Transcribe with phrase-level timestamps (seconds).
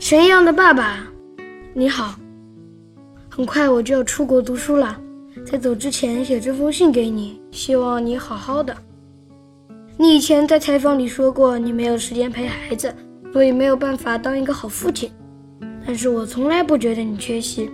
[0.00, 1.06] 神一样的爸爸，
[1.74, 2.18] 你好。
[3.28, 4.98] 很快我就要出国读书了，
[5.44, 8.74] 在走之前写这封信给你，希望你好好的。
[9.98, 12.92] 你以前在采访里说过，你没有时间陪孩子，
[13.30, 15.12] 所以没有办法当一个好父亲。
[15.86, 17.70] 但是我从来不觉得你缺席，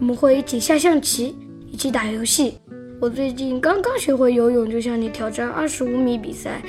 [0.00, 1.36] 我们会一起下象棋，
[1.70, 2.58] 一起打游戏。
[3.00, 6.60] 我最近刚刚学会游泳，就向你挑战二十五米比赛，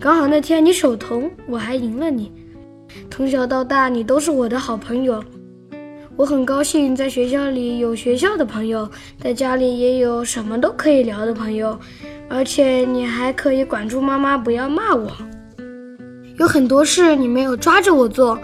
[0.00, 2.32] 刚好那天你手疼，我还赢了你。
[3.10, 5.22] 从小到大，你都是我的好朋友。
[6.14, 11.78] 我很高兴在学校里有学校的朋友，在家里也有什么都可以聊的朋友，
[12.28, 15.10] 而且你还可以管住妈妈不要骂我。
[16.38, 18.38] 有很多事你没有抓着我做，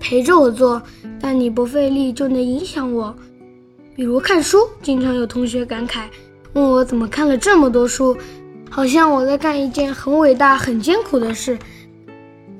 [0.00, 0.82] 陪着我做，
[1.20, 3.14] 但你不费力就能影响我。
[3.94, 6.04] 比如看书，经常有同学感慨，
[6.54, 8.16] 问我怎么看了这么多书，
[8.68, 11.56] 好像我在干一件很伟大、很艰苦的事。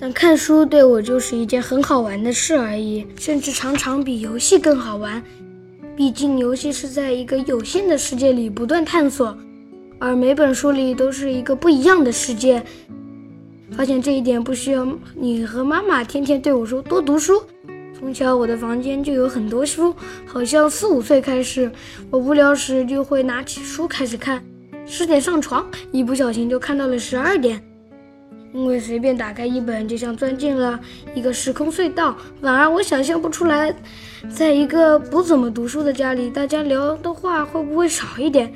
[0.03, 5.23] 但看书对我就是一件很好玩的事而已，甚至常常比游戏更好玩。
[5.95, 9.39] 毕竟游戏是在一个有限的世界里不断探索，
[10.01, 12.61] 而每本书里都是一个不一样的世界。
[13.71, 17.41] 发现这一点不需要你和妈妈天天对我说多读书。
[17.97, 19.95] 从小我的房间就有很多书，
[20.27, 21.71] 好像四五岁开始，
[22.11, 24.43] 我无聊时就会拿起书开始看。
[24.85, 27.63] 十点上床，一不小心就看到了十二点。
[28.53, 30.79] 因为随便打开一本，就像钻进了
[31.15, 32.17] 一个时空隧道。
[32.41, 33.75] 反而我想象不出来，
[34.29, 38.53] 在一个不怎么读书的家里，大家聊的话会不会少一点？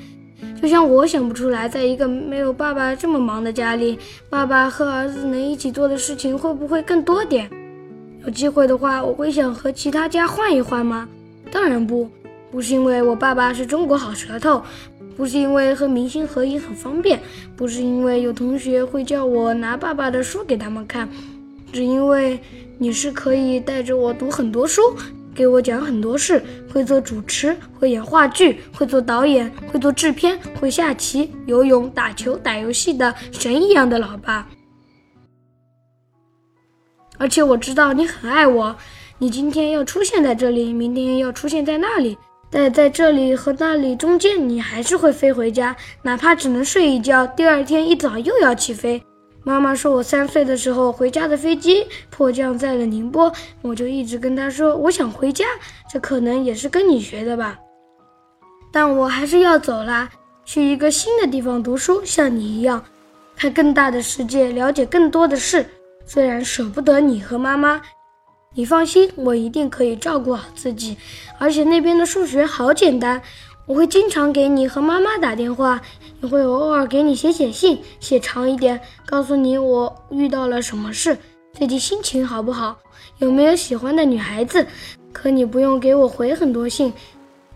[0.61, 7.49] 就像我想不出来，在一个没有爸爸这么忙的家里，爸爸和儿子能一起做的事情会不会更多点？
[8.23, 11.09] 有机会的话，我会想和其他家换一换吗？
[11.51, 12.11] 当然不，
[12.51, 14.63] 不是因为我爸爸是中国好舌头。
[15.17, 17.19] 不是因为和明星合影很方便，
[17.57, 21.09] 不是因为有同学会叫我拿爸爸的书给他们看，
[21.73, 22.39] 只因为
[22.79, 24.83] 你是可以带着我读很多书，
[25.35, 34.47] 给我讲很多事，会做主持，会演话剧，会做导演，会做制片，会下棋、游泳、打球、打游戏的神一样的老爸。
[37.19, 38.77] 而且我知道你很爱我，
[39.19, 42.19] 你今天要出现在这里，明天要出现在那里。
[42.51, 47.27] 但在这里和那里中间，你还是会飞回家，哪怕只能睡一觉。
[47.27, 49.03] 第二天一早又要起飞。
[49.43, 55.45] 妈妈说我三岁的时候回家的飞机迫降在了宁波，我就一直跟她说我想回家。
[55.93, 57.59] 这可能也是跟你学的吧。
[58.73, 60.09] 但我还是要走啦，
[60.45, 62.85] 去一个新的地方读书，像你一样，
[63.37, 65.67] 看更大的世界，了解更多的事。
[66.05, 67.83] 虽然舍不得你和妈妈。
[68.57, 70.97] 你放心，我一定可以照顾好自己。
[71.39, 73.21] 而且那边的数学好简单，
[73.67, 75.79] 我会经常给你和妈妈打电话，
[76.23, 81.19] 也会偶尔给你写写信，写长一点，告诉你我遇到了什么事，
[81.53, 82.79] 最近心情好不好，
[83.19, 84.67] 有没有喜欢的女孩子。
[85.13, 86.91] 可你不用给我回很多信，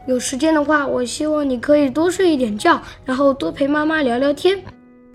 [0.07, 4.63] 有时间的话，我希望你可以多睡一点觉，然后多陪妈妈聊聊天。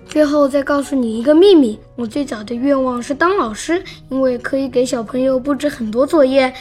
[0.07, 6.53] 最后再告诉你一个秘密，我最早的愿望是当老师，因为可以给小朋友布置很多作业。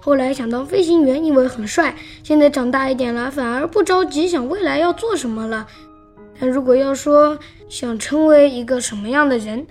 [0.00, 1.94] 后来想当飞行员，因为很帅。
[2.22, 5.66] 现在长大一点了，反而不着急想未来要做什么了。
[6.38, 7.38] 但如果要说
[7.68, 9.66] 想成为一个什么样的人，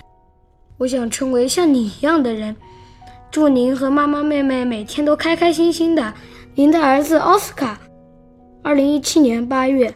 [0.78, 2.56] 我想成为像你一样的人。
[3.32, 6.14] 祝您和妈妈妹妹每天都开开心心的。
[6.56, 7.80] 您的儿子奥斯卡，
[8.62, 9.94] 二零一七年八月。